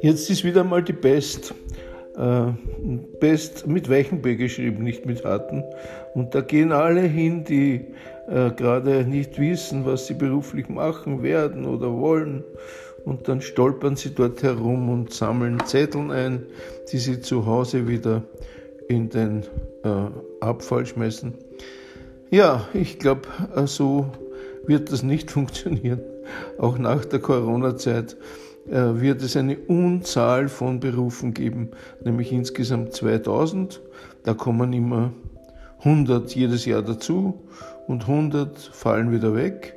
[0.00, 1.54] Jetzt ist wieder mal die Best.
[2.16, 2.52] Äh,
[3.20, 5.64] Best mit weichen B geschrieben, nicht mit harten.
[6.14, 7.86] Und da gehen alle hin, die
[8.28, 12.44] äh, gerade nicht wissen, was sie beruflich machen werden oder wollen.
[13.06, 16.46] Und dann stolpern sie dort herum und sammeln Zetteln ein,
[16.92, 18.22] die sie zu Hause wieder
[18.88, 19.42] in den
[19.84, 20.10] äh,
[20.40, 21.32] Abfall schmeißen.
[22.30, 23.22] Ja, ich glaube,
[23.54, 24.10] äh, so
[24.66, 26.00] wird das nicht funktionieren,
[26.58, 28.16] auch nach der Corona-Zeit.
[28.70, 31.70] Äh, wird es eine Unzahl von Berufen geben,
[32.02, 33.82] nämlich insgesamt 2000.
[34.22, 35.12] Da kommen immer
[35.80, 37.42] 100 jedes Jahr dazu
[37.86, 39.74] und 100 fallen wieder weg.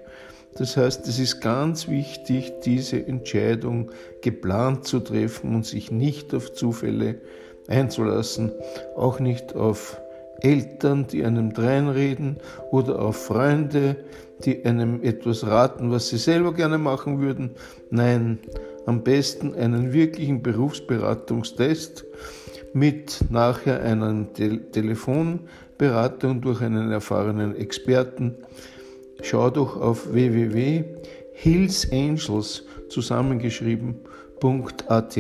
[0.58, 6.54] Das heißt, es ist ganz wichtig, diese Entscheidung geplant zu treffen und sich nicht auf
[6.54, 7.22] Zufälle
[7.68, 8.52] einzulassen,
[8.96, 10.00] auch nicht auf
[10.42, 12.38] Eltern, die einem dreinreden
[12.72, 13.96] oder auf Freunde,
[14.46, 17.52] die einem etwas raten, was sie selber gerne machen würden.
[17.90, 18.40] Nein,
[18.86, 22.06] am besten einen wirklichen Berufsberatungstest
[22.74, 28.36] mit nachher einer Te Telefonberatung durch einen erfahrenen Experten.
[29.22, 35.18] Schau doch auf www.hillsangels zusammengeschrieben.at.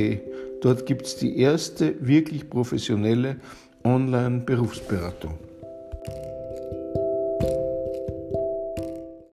[0.61, 3.35] Dort gibt es die erste wirklich professionelle
[3.87, 5.35] Online-Berufsberatung.